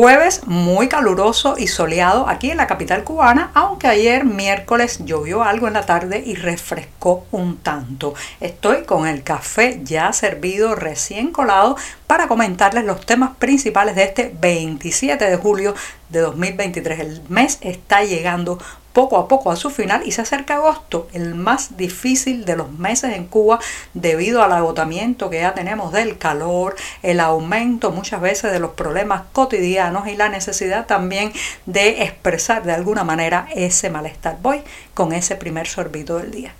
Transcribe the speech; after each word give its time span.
Jueves 0.00 0.46
muy 0.46 0.86
caluroso 0.86 1.56
y 1.58 1.66
soleado 1.66 2.28
aquí 2.28 2.52
en 2.52 2.58
la 2.58 2.68
capital 2.68 3.02
cubana, 3.02 3.50
aunque 3.52 3.88
ayer 3.88 4.24
miércoles 4.24 5.00
llovió 5.04 5.42
algo 5.42 5.66
en 5.66 5.72
la 5.72 5.86
tarde 5.86 6.22
y 6.24 6.36
refrescó 6.36 7.26
un 7.32 7.56
tanto. 7.56 8.14
Estoy 8.38 8.84
con 8.84 9.08
el 9.08 9.24
café 9.24 9.80
ya 9.82 10.12
servido 10.12 10.76
recién 10.76 11.32
colado 11.32 11.76
para 12.06 12.28
comentarles 12.28 12.84
los 12.84 13.04
temas 13.04 13.30
principales 13.40 13.96
de 13.96 14.04
este 14.04 14.32
27 14.40 15.24
de 15.24 15.36
julio 15.36 15.74
de 16.10 16.20
2023. 16.20 17.00
El 17.00 17.22
mes 17.28 17.58
está 17.60 18.04
llegando 18.04 18.60
poco 18.98 19.16
a 19.16 19.28
poco 19.28 19.52
a 19.52 19.54
su 19.54 19.70
final 19.70 20.02
y 20.04 20.10
se 20.10 20.22
acerca 20.22 20.56
agosto, 20.56 21.06
el 21.12 21.36
más 21.36 21.76
difícil 21.76 22.44
de 22.44 22.56
los 22.56 22.72
meses 22.72 23.14
en 23.14 23.26
Cuba 23.26 23.60
debido 23.94 24.42
al 24.42 24.50
agotamiento 24.50 25.30
que 25.30 25.38
ya 25.38 25.54
tenemos 25.54 25.92
del 25.92 26.18
calor, 26.18 26.74
el 27.04 27.20
aumento 27.20 27.92
muchas 27.92 28.20
veces 28.20 28.50
de 28.50 28.58
los 28.58 28.72
problemas 28.72 29.22
cotidianos 29.32 30.08
y 30.08 30.16
la 30.16 30.28
necesidad 30.28 30.86
también 30.86 31.32
de 31.64 32.02
expresar 32.02 32.64
de 32.64 32.72
alguna 32.72 33.04
manera 33.04 33.46
ese 33.54 33.88
malestar. 33.88 34.38
Voy 34.42 34.62
con 34.94 35.12
ese 35.12 35.36
primer 35.36 35.68
sorbito 35.68 36.18
del 36.18 36.32
día. 36.32 36.54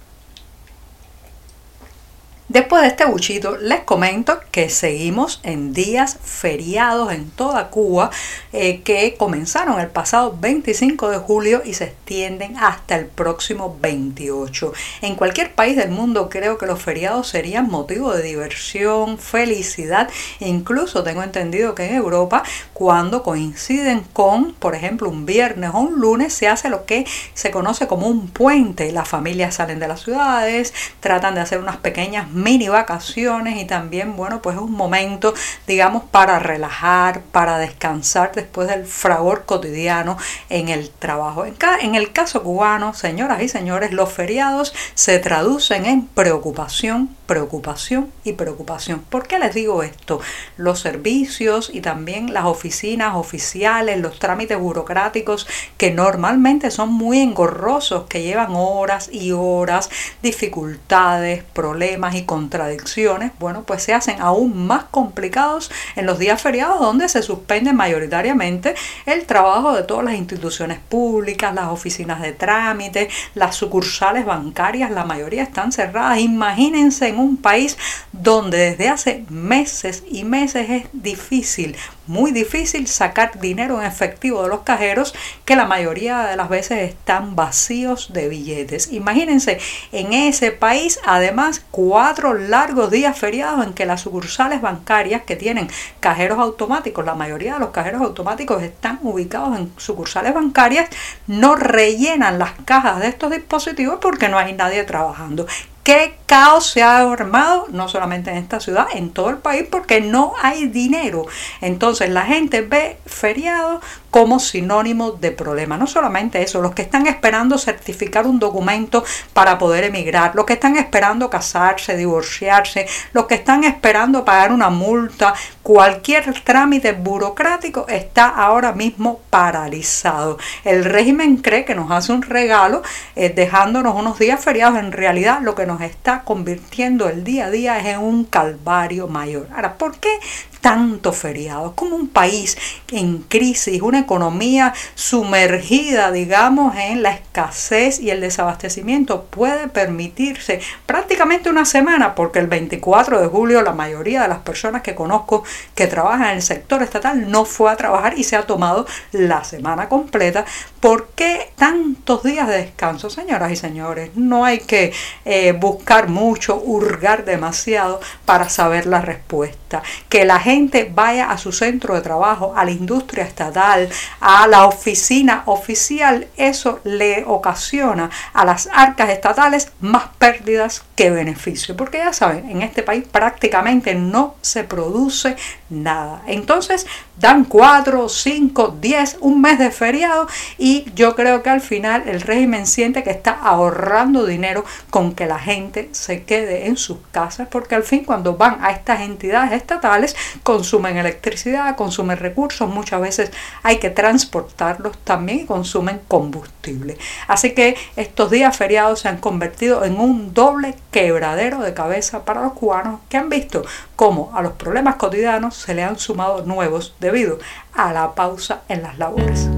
Después 2.49 2.81
de 2.81 2.89
este 2.89 3.05
buchito, 3.05 3.59
les 3.59 3.81
comento 3.81 4.41
que 4.51 4.71
seguimos 4.71 5.39
en 5.43 5.75
días 5.75 6.19
feriados 6.23 7.13
en 7.13 7.29
toda 7.29 7.69
Cuba 7.69 8.11
eh, 8.55 8.81
que 8.81 9.17
comenzaron 9.19 9.79
el 9.79 9.89
pasado 9.89 10.35
25 10.41 11.11
de 11.11 11.19
julio 11.19 11.61
y 11.63 11.75
se 11.75 11.85
extienden 11.85 12.57
hasta 12.57 12.97
el 12.97 13.05
próximo 13.05 13.77
28. 13.83 14.73
En 15.03 15.15
cualquier 15.17 15.53
país 15.55 15.77
del 15.77 15.91
mundo 15.91 16.31
creo 16.31 16.57
que 16.57 16.65
los 16.65 16.81
feriados 16.81 17.29
serían 17.29 17.69
motivo 17.69 18.15
de 18.15 18.23
diversión, 18.23 19.19
felicidad 19.19 20.09
incluso 20.41 21.03
tengo 21.03 21.23
entendido 21.23 21.75
que 21.75 21.85
en 21.85 21.97
Europa 21.97 22.45
cuando 22.73 23.23
coinciden 23.23 24.05
con, 24.15 24.55
por 24.55 24.75
ejemplo, 24.75 25.11
un 25.11 25.27
viernes 25.27 25.73
o 25.75 25.81
un 25.81 26.01
lunes 26.01 26.33
se 26.33 26.49
hace 26.49 26.71
lo 26.71 26.87
que 26.87 27.05
se 27.35 27.51
conoce 27.51 27.87
como 27.87 28.07
un 28.07 28.29
puente. 28.29 28.91
Las 28.91 29.07
familias 29.07 29.57
salen 29.57 29.81
de 29.81 29.89
las 29.89 30.01
ciudades, 30.01 30.73
tratan 31.01 31.35
de 31.35 31.43
hacer 31.43 31.59
unas 31.59 31.77
pequeñas 31.77 32.38
mini 32.43 32.69
vacaciones 32.69 33.61
y 33.61 33.65
también, 33.65 34.17
bueno, 34.17 34.41
pues 34.43 34.57
es 34.57 34.63
un 34.63 34.73
momento, 34.73 35.35
digamos, 35.67 36.05
para 36.05 36.39
relajar, 36.39 37.23
para 37.33 37.59
descansar 37.59 38.33
después 38.35 38.69
del 38.69 38.87
fragor 38.87 39.45
cotidiano 39.45 40.17
en 40.49 40.69
el 40.69 40.91
trabajo. 40.91 41.45
En, 41.45 41.57
en 41.81 41.95
el 41.95 42.13
caso 42.13 42.43
cubano, 42.43 42.95
señoras 42.95 43.43
y 43.43 43.49
señores, 43.49 43.93
los 43.93 44.13
feriados 44.13 44.75
se 44.95 45.19
traducen 45.19 45.87
en 45.87 46.07
preocupación, 46.07 47.18
preocupación 47.29 48.11
y 48.25 48.33
preocupación. 48.33 49.01
¿Por 49.01 49.29
qué 49.29 49.39
les 49.39 49.55
digo 49.55 49.83
esto? 49.83 50.19
Los 50.57 50.81
servicios 50.81 51.71
y 51.73 51.83
también 51.83 52.33
las 52.33 52.47
oficinas 52.47 53.15
oficiales, 53.17 54.01
los 54.01 54.19
trámites 54.19 54.59
burocráticos 54.59 55.47
que 55.77 55.91
normalmente 55.91 56.71
son 56.71 56.91
muy 56.91 57.19
engorrosos, 57.21 58.07
que 58.07 58.23
llevan 58.23 58.53
horas 58.55 59.11
y 59.13 59.33
horas, 59.33 59.91
dificultades, 60.23 61.45
problemas 61.53 62.15
y 62.15 62.23
contradicciones, 62.25 63.33
bueno, 63.39 63.63
pues 63.65 63.83
se 63.83 63.93
hacen 63.93 64.23
aún 64.23 64.67
más 64.67 64.85
complicados 64.85 65.71
en 65.97 66.07
los 66.07 66.19
días 66.19 66.41
feriados 66.41 66.81
donde 66.81 67.11
se 67.11 67.23
suspende 67.23 67.75
mayoritariamente 67.75 68.75
el 69.05 69.27
trabajo 69.27 69.75
de 69.75 69.83
todas 69.83 70.05
las 70.07 70.15
instituciones 70.15 70.79
públicas, 70.79 71.55
las 71.55 71.69
oficinas 71.69 72.23
de 72.23 72.33
trámite, 72.33 73.11
las 73.35 73.55
sucursales 73.55 74.25
bancarias, 74.25 74.91
la 74.91 75.05
mayoría 75.05 75.43
están 75.43 75.73
cerradas. 75.73 76.21
Imagínense 76.21 77.09
en 77.09 77.18
un 77.19 77.37
país 77.37 77.77
donde 78.13 78.59
desde 78.59 78.89
hace 78.89 79.25
meses 79.29 80.03
y 80.09 80.25
meses 80.25 80.69
es 80.71 80.87
difícil 80.93 81.77
muy 82.09 82.33
difícil 82.33 82.87
sacar 82.87 83.39
dinero 83.39 83.81
en 83.81 83.87
efectivo 83.87 84.43
de 84.43 84.49
los 84.49 84.61
cajeros 84.61 85.15
que 85.45 85.57
la 85.57 85.67
mayoría 85.67 86.25
de 86.25 86.37
las 86.37 86.49
veces 86.49 86.91
están 86.91 87.37
vacíos 87.37 88.13
de 88.13 88.29
billetes. 88.29 88.93
Imagínense, 88.93 89.59
en 89.93 90.13
ese 90.13 90.51
país 90.51 90.99
además 91.07 91.63
cuatro 91.71 92.35
largos 92.35 92.91
días 92.91 93.19
feriados 93.19 93.65
en 93.65 93.75
que 93.75 93.87
las 93.87 94.01
sucursales 94.01 94.61
bancarias 94.61 95.23
que 95.23 95.37
tienen 95.37 95.69
cajeros 96.01 96.39
automáticos, 96.39 97.05
la 97.05 97.15
mayoría 97.15 97.55
de 97.55 97.61
los 97.61 97.71
cajeros 97.71 98.03
automáticos 98.03 98.63
están 98.63 98.99
ubicados 99.03 99.59
en 99.59 99.73
sucursales 99.77 100.35
bancarias, 100.35 100.89
no 101.27 101.57
rellenan 101.57 102.39
las 102.39 102.53
cajas 102.65 103.01
de 103.01 103.09
estos 103.09 103.31
dispositivos 103.31 103.99
porque 104.01 104.29
no 104.29 104.39
hay 104.39 104.55
nadie 104.55 104.83
trabajando 104.85 105.47
qué 105.89 106.19
caos 106.27 106.67
se 106.67 106.83
ha 106.83 106.99
armado, 106.99 107.65
no 107.71 107.89
solamente 107.89 108.31
en 108.31 108.37
esta 108.37 108.61
ciudad, 108.61 108.89
en 108.93 109.09
todo 109.09 109.31
el 109.31 109.39
país, 109.39 109.65
porque 109.71 110.03
no 110.03 110.35
hay 110.43 110.67
dinero. 110.67 111.25
Entonces 111.63 111.98
la 112.07 112.25
gente 112.25 112.61
ve 112.61 112.99
feriado 113.07 113.81
como 114.11 114.41
sinónimo 114.41 115.13
de 115.13 115.31
problema. 115.31 115.77
No 115.77 115.87
solamente 115.87 116.43
eso, 116.43 116.61
los 116.61 116.75
que 116.75 116.83
están 116.83 117.07
esperando 117.07 117.59
certificar 117.59 118.27
un 118.27 118.39
documento 118.39 119.05
para 119.33 119.59
poder 119.59 119.85
emigrar, 119.85 120.35
los 120.35 120.47
que 120.47 120.55
están 120.55 120.77
esperando 120.77 121.31
casarse, 121.31 121.97
divorciarse, 121.97 122.87
los 123.13 123.27
que 123.27 123.35
están 123.35 123.65
esperando 123.65 124.25
pagar 124.25 124.53
una 124.53 124.71
multa, 124.71 125.35
cualquier 125.63 126.43
trámite 126.43 126.93
burocrático 126.93 127.87
está 127.89 128.29
ahora 128.29 128.73
mismo 128.73 129.21
paralizado. 129.31 130.39
El 130.65 130.85
régimen 130.85 131.37
cree 131.37 131.65
que 131.65 131.75
nos 131.75 131.91
hace 131.91 132.13
un 132.13 132.23
regalo 132.23 132.83
eh, 133.17 133.29
dejándonos 133.29 133.95
unos 133.95 134.19
días 134.19 134.43
feriados. 134.43 134.79
En 134.79 134.93
realidad 134.93 135.41
lo 135.43 135.55
que 135.55 135.67
nos 135.67 135.81
está 135.81 136.23
convirtiendo 136.23 137.09
el 137.09 137.25
día 137.25 137.47
a 137.47 137.51
día 137.51 137.79
es 137.79 137.87
en 137.87 138.01
un 138.01 138.25
calvario 138.25 139.09
mayor. 139.09 139.49
Ahora, 139.55 139.77
¿por 139.77 139.99
qué 139.99 140.19
tantos 140.61 141.17
feriados, 141.17 141.73
como 141.75 141.97
un 141.97 142.09
país 142.09 142.57
en 142.91 143.19
crisis, 143.19 143.81
una 143.83 143.98
economía 143.99 144.75
sumergida, 144.95 146.13
digamos, 146.13 146.77
en 146.77 147.03
la 147.03 147.11
escasez 147.11 148.01
y 148.01 148.11
el 148.11 148.21
desabastecimiento, 148.21 149.25
puede 149.25 149.69
permitirse 149.69 150.61
prácticamente 150.87 151.51
una 151.51 151.65
semana, 151.65 152.15
porque 152.15 152.39
el 152.39 152.47
24 152.47 153.21
de 153.21 153.27
julio 153.27 153.63
la 153.63 153.73
mayoría 153.73 154.23
de 154.23 154.29
las 154.29 154.39
personas 154.39 154.83
que 154.83 154.95
conozco 154.95 155.45
que 155.75 155.87
trabajan 155.87 156.29
en 156.29 156.37
el 156.37 156.43
sector 156.43 156.83
estatal 156.83 157.31
no 157.31 157.45
fue 157.45 157.71
a 157.71 157.77
trabajar 157.77 158.19
y 158.19 158.25
se 158.25 158.37
ha 158.37 158.47
tomado 158.47 158.87
la 159.13 159.45
semana 159.45 159.89
completa. 159.89 160.45
¿Por 160.81 161.09
qué 161.09 161.53
tantos 161.57 162.23
días 162.23 162.49
de 162.49 162.59
descanso, 162.59 163.11
señoras 163.11 163.53
y 163.53 163.57
señores? 163.57 164.11
No 164.15 164.45
hay 164.45 164.59
que 164.61 164.93
eh, 165.25 165.53
buscar 165.53 166.09
mucho, 166.09 166.57
hurgar 166.57 167.25
demasiado 167.25 168.01
para 168.25 168.49
saber 168.49 168.87
la 168.87 169.01
respuesta. 169.01 169.83
Que 170.09 170.25
la 170.25 170.39
gente 170.39 170.91
vaya 170.93 171.31
a 171.31 171.39
su 171.39 171.53
centro 171.53 171.95
de 171.95 172.01
trabajo, 172.01 172.55
a 172.57 172.65
la 172.65 172.71
industria 172.71 173.25
estatal, 173.25 173.88
a 174.21 174.47
la 174.47 174.67
oficina 174.67 175.43
oficial, 175.47 176.27
eso 176.37 176.81
le 176.85 177.25
ocasiona 177.27 178.11
a 178.33 178.45
las 178.45 178.69
arcas 178.73 179.11
estatales 179.11 179.73
más 179.81 180.05
pérdidas 180.19 180.83
que 180.95 181.11
beneficio, 181.11 181.77
porque 181.77 181.99
ya 181.99 182.13
saben, 182.13 182.51
en 182.51 182.63
este 182.63 182.83
país 182.83 183.05
prácticamente 183.11 183.95
no 183.95 184.35
se 184.41 184.65
produce 184.65 185.37
nada. 185.71 186.23
Entonces 186.27 186.87
dan 187.19 187.45
4, 187.45 188.09
5, 188.09 188.77
10, 188.81 189.19
un 189.21 189.41
mes 189.41 189.59
de 189.59 189.71
feriado 189.71 190.29
y 190.57 190.87
yo 190.95 191.15
creo 191.15 191.43
que 191.43 191.51
al 191.51 191.61
final 191.61 192.05
el 192.07 192.21
régimen 192.21 192.67
siente 192.67 193.03
que 193.03 193.11
está 193.11 193.33
ahorrando 193.33 194.25
dinero 194.25 194.65
con 194.91 195.15
que 195.15 195.27
la 195.27 195.39
gente 195.39 195.89
se 195.93 196.25
quede 196.25 196.67
en 196.67 196.77
sus 196.77 196.99
casas, 197.11 197.49
porque 197.51 197.75
al 197.75 197.83
fin 197.83 198.05
cuando 198.05 198.37
van 198.37 198.59
a 198.65 198.71
estas 198.71 199.01
entidades 199.01 199.53
estatales 199.53 200.17
consumen 200.43 200.97
electricidad, 200.97 201.77
consumen 201.77 202.19
recursos, 202.19 202.69
muchas 202.69 203.01
veces 203.01 203.31
hay 203.63 203.78
que 203.79 203.91
transportarlos 203.91 204.97
también 204.99 205.47
consumen 205.47 206.01
combustible. 206.09 206.99
Así 207.27 207.53
que 207.55 207.77
estos 207.97 208.31
días 208.31 208.57
feriados 208.57 209.01
se 209.01 209.09
han 209.09 209.19
convertido 209.19 209.85
en 209.85 209.99
un 209.99 210.35
doble 210.35 210.75
quebradero 210.91 211.61
de 211.61 211.75
cabeza 211.75 212.25
para 212.25 212.43
los 212.43 212.53
cubanos 212.53 213.01
que 213.09 213.17
han 213.17 213.29
visto 213.29 213.65
cómo 213.97 214.31
a 214.35 214.43
los 214.43 214.53
problemas 214.53 214.97
cotidianos 214.97 215.57
se 215.57 215.75
le 215.75 215.83
han 215.83 215.99
sumado 215.99 216.45
nuevos 216.45 216.95
debido 217.01 217.39
a 217.75 217.93
la 217.93 218.15
pausa 218.15 218.63
en 218.69 218.83
las 218.83 218.99
labores. 218.99 219.49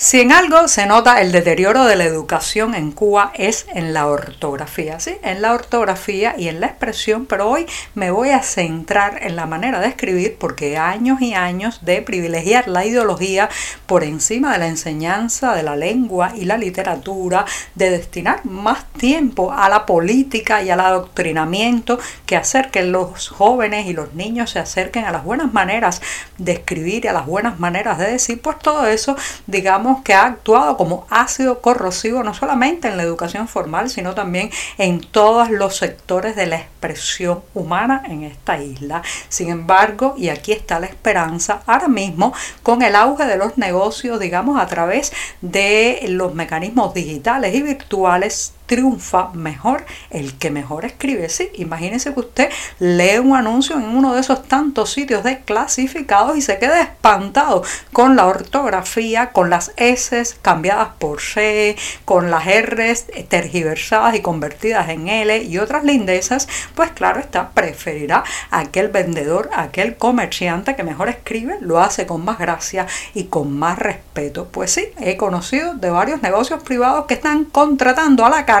Si 0.00 0.20
en 0.20 0.30
algo 0.30 0.68
se 0.68 0.86
nota 0.86 1.20
el 1.20 1.32
deterioro 1.32 1.84
de 1.84 1.96
la 1.96 2.04
educación 2.04 2.76
en 2.76 2.92
Cuba 2.92 3.32
es 3.34 3.66
en 3.74 3.92
la 3.92 4.06
ortografía, 4.06 5.00
¿sí? 5.00 5.16
En 5.24 5.42
la 5.42 5.52
ortografía 5.52 6.36
y 6.38 6.46
en 6.46 6.60
la 6.60 6.68
expresión, 6.68 7.26
pero 7.26 7.50
hoy 7.50 7.66
me 7.96 8.12
voy 8.12 8.30
a 8.30 8.44
centrar 8.44 9.18
en 9.24 9.34
la 9.34 9.46
manera 9.46 9.80
de 9.80 9.88
escribir 9.88 10.36
porque 10.38 10.76
años 10.76 11.20
y 11.20 11.34
años 11.34 11.84
de 11.84 12.00
privilegiar 12.00 12.68
la 12.68 12.86
ideología 12.86 13.48
por 13.86 14.04
encima 14.04 14.52
de 14.52 14.58
la 14.58 14.68
enseñanza 14.68 15.56
de 15.56 15.64
la 15.64 15.74
lengua 15.74 16.32
y 16.36 16.44
la 16.44 16.58
literatura, 16.58 17.44
de 17.74 17.90
destinar 17.90 18.44
más 18.44 18.84
tiempo 18.92 19.52
a 19.52 19.68
la 19.68 19.84
política 19.84 20.62
y 20.62 20.70
al 20.70 20.78
adoctrinamiento 20.78 21.98
que 22.24 22.36
hacer 22.36 22.70
que 22.70 22.82
los 22.82 23.30
jóvenes 23.30 23.88
y 23.88 23.94
los 23.94 24.14
niños 24.14 24.50
se 24.50 24.60
acerquen 24.60 25.06
a 25.06 25.10
las 25.10 25.24
buenas 25.24 25.52
maneras 25.52 26.00
de 26.36 26.52
escribir 26.52 27.04
y 27.04 27.08
a 27.08 27.12
las 27.12 27.26
buenas 27.26 27.58
maneras 27.58 27.98
de 27.98 28.12
decir, 28.12 28.40
pues 28.40 28.60
todo 28.60 28.86
eso, 28.86 29.16
digamos, 29.48 29.87
que 30.02 30.14
ha 30.14 30.24
actuado 30.26 30.76
como 30.76 31.06
ácido 31.10 31.60
corrosivo 31.60 32.22
no 32.22 32.34
solamente 32.34 32.88
en 32.88 32.96
la 32.96 33.02
educación 33.02 33.48
formal, 33.48 33.90
sino 33.90 34.14
también 34.14 34.50
en 34.76 35.00
todos 35.00 35.50
los 35.50 35.76
sectores 35.76 36.36
de 36.36 36.46
la 36.46 36.56
expresión 36.56 37.42
humana 37.54 38.02
en 38.06 38.24
esta 38.24 38.60
isla. 38.62 39.02
Sin 39.28 39.48
embargo, 39.48 40.14
y 40.16 40.28
aquí 40.28 40.52
está 40.52 40.80
la 40.80 40.86
esperanza, 40.86 41.62
ahora 41.66 41.88
mismo 41.88 42.32
con 42.62 42.82
el 42.82 42.94
auge 42.94 43.24
de 43.24 43.36
los 43.36 43.58
negocios, 43.58 44.20
digamos, 44.20 44.60
a 44.60 44.66
través 44.66 45.12
de 45.40 46.04
los 46.08 46.34
mecanismos 46.34 46.94
digitales 46.94 47.54
y 47.54 47.62
virtuales, 47.62 48.52
triunfa 48.68 49.30
mejor 49.32 49.84
el 50.10 50.38
que 50.38 50.50
mejor 50.52 50.84
escribe. 50.84 51.28
Sí, 51.28 51.50
imagínese 51.54 52.14
que 52.14 52.20
usted 52.20 52.50
lee 52.78 53.18
un 53.18 53.34
anuncio 53.34 53.74
en 53.76 53.84
uno 53.84 54.14
de 54.14 54.20
esos 54.20 54.46
tantos 54.46 54.92
sitios 54.92 55.24
de 55.24 55.40
clasificados 55.40 56.36
y 56.36 56.42
se 56.42 56.58
queda 56.58 56.80
espantado 56.80 57.64
con 57.92 58.14
la 58.14 58.26
ortografía, 58.26 59.32
con 59.32 59.50
las 59.50 59.72
S 59.76 60.22
cambiadas 60.42 60.90
por 60.98 61.20
C, 61.20 61.76
con 62.04 62.30
las 62.30 62.46
R 62.46 62.94
tergiversadas 63.28 64.14
y 64.14 64.20
convertidas 64.20 64.88
en 64.90 65.08
L 65.08 65.42
y 65.42 65.58
otras 65.58 65.84
lindezas, 65.84 66.46
pues 66.74 66.90
claro 66.90 67.20
está, 67.20 67.50
preferirá 67.50 68.22
aquel 68.50 68.88
vendedor, 68.88 69.50
aquel 69.54 69.96
comerciante 69.96 70.76
que 70.76 70.84
mejor 70.84 71.08
escribe, 71.08 71.56
lo 71.60 71.80
hace 71.80 72.06
con 72.06 72.24
más 72.24 72.38
gracia 72.38 72.86
y 73.14 73.24
con 73.24 73.58
más 73.58 73.78
respeto. 73.78 74.48
Pues 74.52 74.72
sí, 74.72 74.88
he 75.00 75.16
conocido 75.16 75.74
de 75.74 75.90
varios 75.90 76.22
negocios 76.22 76.62
privados 76.62 77.06
que 77.06 77.14
están 77.14 77.44
contratando 77.46 78.26
a 78.26 78.30
la 78.30 78.44
cara 78.44 78.57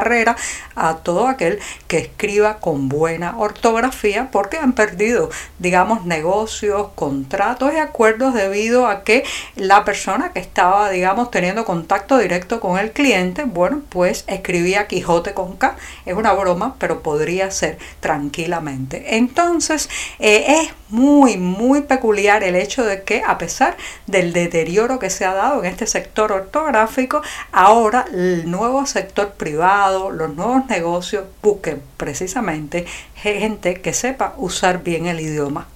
a 0.74 0.96
todo 0.96 1.28
aquel 1.28 1.58
que 1.86 1.98
escriba 1.98 2.58
con 2.58 2.88
buena 2.88 3.38
ortografía 3.38 4.28
porque 4.30 4.58
han 4.58 4.72
perdido, 4.72 5.30
digamos, 5.58 6.04
negocios, 6.04 6.88
contratos 6.94 7.72
y 7.74 7.78
acuerdos 7.78 8.34
debido 8.34 8.86
a 8.86 9.04
que 9.04 9.24
la 9.56 9.84
persona 9.84 10.32
que 10.32 10.40
estaba, 10.40 10.90
digamos, 10.90 11.30
teniendo 11.30 11.64
contacto 11.64 12.18
directo 12.18 12.60
con 12.60 12.78
el 12.78 12.92
cliente, 12.92 13.44
bueno, 13.44 13.82
pues 13.88 14.24
escribía 14.26 14.86
Quijote 14.86 15.34
con 15.34 15.56
K. 15.56 15.76
Es 16.06 16.14
una 16.14 16.32
broma, 16.32 16.76
pero 16.78 17.02
podría 17.02 17.50
ser 17.50 17.78
tranquilamente. 18.00 19.16
Entonces, 19.16 19.88
eh, 20.18 20.62
es 20.62 20.72
muy, 20.88 21.36
muy 21.36 21.82
peculiar 21.82 22.42
el 22.42 22.54
hecho 22.54 22.84
de 22.84 23.02
que 23.02 23.22
a 23.26 23.38
pesar 23.38 23.76
del 24.06 24.32
deterioro 24.32 24.98
que 24.98 25.10
se 25.10 25.24
ha 25.24 25.34
dado 25.34 25.62
en 25.62 25.70
este 25.70 25.86
sector 25.86 26.32
ortográfico, 26.32 27.22
ahora 27.52 28.06
el 28.12 28.50
nuevo 28.50 28.86
sector 28.86 29.32
privado, 29.32 29.87
los 29.90 30.34
nuevos 30.34 30.66
negocios 30.66 31.24
busquen 31.42 31.82
precisamente 31.96 32.86
gente 33.14 33.80
que 33.80 33.92
sepa 33.92 34.34
usar 34.36 34.82
bien 34.82 35.06
el 35.06 35.20
idioma. 35.20 35.66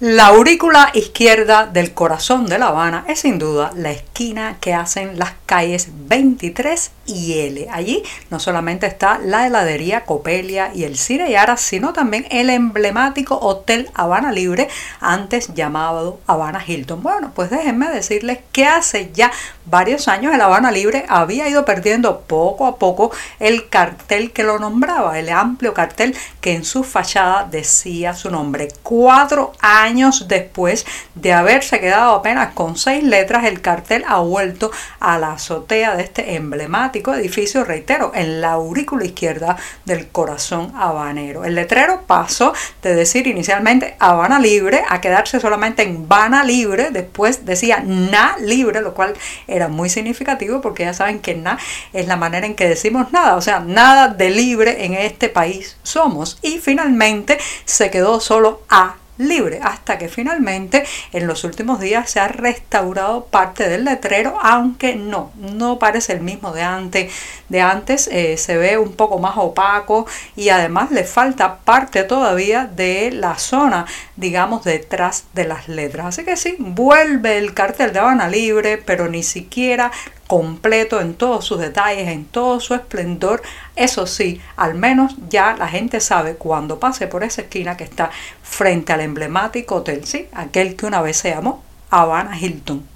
La 0.00 0.26
aurícula 0.26 0.90
izquierda 0.92 1.66
del 1.66 1.94
corazón 1.94 2.44
de 2.46 2.58
La 2.58 2.66
Habana 2.66 3.04
es 3.08 3.20
sin 3.20 3.38
duda 3.38 3.70
la 3.74 3.92
esquina 3.92 4.58
que 4.60 4.74
hacen 4.74 5.18
las 5.18 5.32
calles 5.46 5.88
23 5.92 6.90
y 7.06 7.38
L. 7.38 7.68
Allí 7.70 8.02
no 8.28 8.38
solamente 8.38 8.86
está 8.86 9.18
la 9.18 9.46
heladería 9.46 10.04
Copelia 10.04 10.72
y 10.74 10.84
el 10.84 10.98
Cine 10.98 11.30
Yara, 11.30 11.56
sino 11.56 11.92
también 11.92 12.26
el 12.30 12.50
emblemático 12.50 13.38
Hotel 13.38 13.88
Habana 13.94 14.30
Libre, 14.30 14.68
antes 15.00 15.54
llamado 15.54 16.18
Habana 16.26 16.62
Hilton. 16.66 17.02
Bueno, 17.02 17.30
pues 17.34 17.48
déjenme 17.50 17.88
decirles 17.88 18.40
que 18.50 18.66
hace 18.66 19.10
ya 19.14 19.30
varios 19.66 20.08
años 20.08 20.34
el 20.34 20.40
Habana 20.40 20.70
Libre 20.70 21.04
había 21.08 21.48
ido 21.48 21.64
perdiendo 21.64 22.20
poco 22.20 22.66
a 22.66 22.76
poco 22.76 23.10
el 23.38 23.68
cartel 23.68 24.32
que 24.32 24.42
lo 24.42 24.58
nombraba, 24.58 25.18
el 25.18 25.28
amplio 25.30 25.74
cartel 25.74 26.16
que 26.40 26.52
en 26.52 26.64
su 26.64 26.84
fachada 26.84 27.46
decía 27.50 28.14
su 28.14 28.30
nombre. 28.30 28.68
Cuatro 28.82 29.52
años 29.60 30.28
después 30.28 30.86
de 31.14 31.32
haberse 31.32 31.80
quedado 31.80 32.14
apenas 32.14 32.54
con 32.54 32.76
seis 32.76 33.04
letras, 33.04 33.44
el 33.44 33.60
cartel 33.60 34.04
ha 34.06 34.20
vuelto 34.20 34.70
a 35.00 35.18
la 35.18 35.32
azotea 35.32 35.96
de 35.96 36.04
este 36.04 36.34
emblemático 36.34 37.14
edificio, 37.14 37.64
reitero, 37.64 38.12
en 38.14 38.40
la 38.40 38.52
aurícula 38.52 39.04
izquierda 39.04 39.56
del 39.84 40.08
corazón 40.08 40.72
habanero. 40.76 41.44
El 41.44 41.54
letrero 41.54 42.02
pasó 42.06 42.52
de 42.82 42.94
decir 42.94 43.26
inicialmente 43.26 43.96
Habana 43.98 44.38
Libre 44.38 44.82
a 44.88 45.00
quedarse 45.00 45.40
solamente 45.40 45.82
en 45.82 46.06
Habana 46.14 46.44
Libre, 46.44 46.90
después 46.90 47.44
decía 47.44 47.82
Na 47.84 48.36
Libre, 48.38 48.80
lo 48.80 48.94
cual 48.94 49.14
era 49.54 49.68
muy 49.68 49.88
significativo 49.88 50.60
porque 50.60 50.84
ya 50.84 50.94
saben 50.94 51.20
que 51.20 51.34
Na 51.34 51.58
es 51.92 52.06
la 52.06 52.16
manera 52.16 52.46
en 52.46 52.54
que 52.54 52.68
decimos 52.68 53.12
nada, 53.12 53.36
o 53.36 53.40
sea, 53.40 53.60
nada 53.60 54.08
de 54.08 54.30
libre 54.30 54.84
en 54.84 54.94
este 54.94 55.28
país 55.28 55.76
somos. 55.82 56.38
Y 56.42 56.58
finalmente 56.58 57.38
se 57.64 57.90
quedó 57.90 58.20
solo 58.20 58.62
A 58.68 58.96
libre 59.18 59.60
hasta 59.62 59.98
que 59.98 60.08
finalmente 60.08 60.84
en 61.12 61.26
los 61.26 61.44
últimos 61.44 61.80
días 61.80 62.10
se 62.10 62.20
ha 62.20 62.28
restaurado 62.28 63.26
parte 63.26 63.68
del 63.68 63.84
letrero 63.84 64.38
aunque 64.42 64.96
no 64.96 65.30
no 65.36 65.78
parece 65.78 66.12
el 66.12 66.20
mismo 66.20 66.52
de 66.52 66.62
antes 66.62 67.12
de 67.48 67.60
antes 67.60 68.08
eh, 68.10 68.36
se 68.36 68.56
ve 68.56 68.78
un 68.78 68.92
poco 68.92 69.18
más 69.18 69.34
opaco 69.36 70.06
y 70.34 70.48
además 70.48 70.90
le 70.90 71.04
falta 71.04 71.58
parte 71.58 72.02
todavía 72.04 72.64
de 72.66 73.12
la 73.12 73.38
zona 73.38 73.86
digamos 74.16 74.64
detrás 74.64 75.24
de 75.34 75.44
las 75.44 75.68
letras. 75.68 76.06
Así 76.06 76.24
que 76.24 76.36
sí 76.36 76.56
vuelve 76.58 77.38
el 77.38 77.54
cartel 77.54 77.92
de 77.92 77.98
Habana 77.98 78.28
Libre 78.28 78.78
pero 78.78 79.08
ni 79.08 79.22
siquiera 79.22 79.90
completo 80.26 81.00
en 81.00 81.14
todos 81.14 81.44
sus 81.44 81.58
detalles, 81.58 82.08
en 82.08 82.24
todo 82.24 82.60
su 82.60 82.74
esplendor. 82.74 83.42
Eso 83.76 84.06
sí, 84.06 84.40
al 84.56 84.74
menos 84.74 85.14
ya 85.28 85.56
la 85.56 85.68
gente 85.68 86.00
sabe 86.00 86.36
cuando 86.36 86.78
pase 86.78 87.06
por 87.06 87.24
esa 87.24 87.42
esquina 87.42 87.76
que 87.76 87.84
está 87.84 88.10
frente 88.42 88.92
al 88.92 89.00
emblemático 89.00 89.76
hotel, 89.76 90.04
¿sí? 90.04 90.28
aquel 90.32 90.76
que 90.76 90.86
una 90.86 91.02
vez 91.02 91.16
se 91.18 91.30
llamó 91.30 91.62
Habana 91.90 92.38
Hilton. 92.38 92.93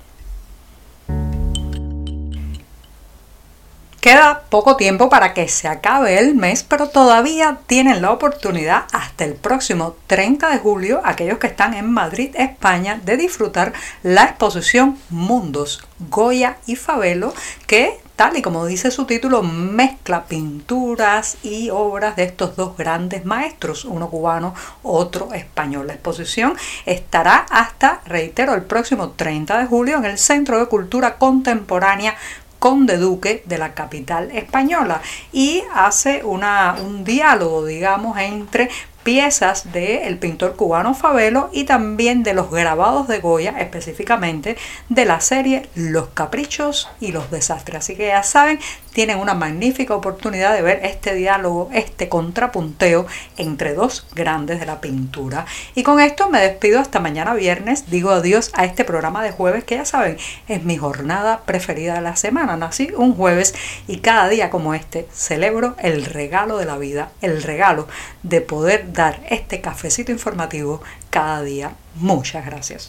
Queda 4.01 4.43
poco 4.49 4.77
tiempo 4.77 5.09
para 5.09 5.35
que 5.35 5.49
se 5.49 5.67
acabe 5.67 6.21
el 6.21 6.37
mes, 6.37 6.63
pero 6.63 6.89
todavía 6.89 7.59
tienen 7.67 8.01
la 8.01 8.13
oportunidad 8.13 8.85
hasta 8.93 9.25
el 9.25 9.35
próximo 9.35 9.97
30 10.07 10.51
de 10.51 10.59
julio, 10.59 11.01
aquellos 11.03 11.39
que 11.39 11.49
están 11.49 11.75
en 11.75 11.91
Madrid, 11.91 12.31
España, 12.35 13.01
de 13.05 13.17
disfrutar 13.17 13.73
la 14.05 14.23
exposición 14.23 14.97
Mundos, 15.11 15.85
Goya 15.99 16.59
y 16.67 16.77
Fabelo, 16.77 17.35
que 17.67 17.99
tal 18.15 18.37
y 18.37 18.43
como 18.43 18.67
dice 18.67 18.93
su 18.93 19.05
título, 19.05 19.43
mezcla 19.43 20.27
pinturas 20.27 21.37
y 21.43 21.71
obras 21.71 22.15
de 22.15 22.23
estos 22.23 22.55
dos 22.55 22.77
grandes 22.77 23.25
maestros, 23.25 23.85
uno 23.85 24.11
cubano, 24.11 24.55
otro 24.85 25.35
español. 25.35 25.89
La 25.89 25.95
exposición 25.95 26.57
estará 26.87 27.47
hasta, 27.51 28.01
reitero, 28.07 28.55
el 28.55 28.63
próximo 28.63 29.11
30 29.11 29.59
de 29.59 29.67
julio 29.67 29.97
en 29.99 30.05
el 30.05 30.19
Centro 30.19 30.59
de 30.61 30.67
Cultura 30.67 31.17
Contemporánea 31.17 32.17
conde 32.59 32.97
duque 32.97 33.43
de 33.47 33.59
la 33.59 33.75
capital 33.75 34.31
española 34.33 35.01
y 35.33 35.63
hace 35.75 36.25
una, 36.25 36.77
un 36.81 37.05
diálogo, 37.05 37.65
digamos, 37.65 38.19
entre 38.19 38.69
piezas 39.09 39.73
del 39.73 40.19
pintor 40.19 40.55
cubano 40.55 40.93
Fabelo 40.93 41.49
y 41.51 41.65
también 41.65 42.23
de 42.23 42.35
los 42.35 42.51
grabados 42.51 43.09
de 43.09 43.21
Goya, 43.21 43.55
específicamente 43.59 44.59
de 44.91 45.05
la 45.07 45.21
serie 45.21 45.71
Los 45.75 46.09
Caprichos 46.09 46.91
y 47.01 47.13
los 47.13 47.31
Desastres. 47.31 47.79
Así 47.79 47.97
que 47.97 48.09
ya 48.09 48.23
saben, 48.23 48.59
tienen 48.99 49.21
una 49.21 49.35
magnífica 49.35 49.95
oportunidad 49.95 50.53
de 50.53 50.61
ver 50.61 50.81
este 50.83 51.15
diálogo, 51.15 51.71
este 51.73 52.09
contrapunteo 52.09 53.07
entre 53.37 53.73
dos 53.73 54.09
grandes 54.13 54.59
de 54.59 54.67
la 54.67 54.81
pintura. 54.81 55.47
Y 55.77 55.85
con 55.85 56.01
esto 56.01 56.29
me 56.29 56.41
despido 56.41 56.81
hasta 56.81 56.99
mañana 56.99 57.35
viernes. 57.35 57.93
Digo 57.93 58.11
adiós 58.11 58.51
a 58.55 58.65
este 58.65 58.85
programa 58.85 59.23
de 59.23 59.31
jueves 59.31 59.63
que 59.63 59.77
ya 59.77 59.85
saben, 59.85 60.17
es 60.49 60.65
mi 60.65 60.77
jornada 60.77 61.43
preferida 61.47 61.95
de 61.95 62.01
la 62.01 62.17
semana. 62.17 62.57
Nací 62.57 62.91
un 62.97 63.15
jueves 63.15 63.55
y 63.87 63.99
cada 63.99 64.29
día 64.29 64.51
como 64.51 64.75
este 64.75 65.07
celebro 65.13 65.77
el 65.79 66.05
regalo 66.05 66.59
de 66.59 66.65
la 66.65 66.77
vida, 66.77 67.13
el 67.21 67.45
regalo 67.45 67.87
de 68.25 68.41
poder 68.41 68.93
dar 68.93 69.21
este 69.31 69.61
cafecito 69.61 70.11
informativo 70.11 70.83
cada 71.11 71.43
día. 71.43 71.71
Muchas 71.95 72.45
gracias. 72.45 72.89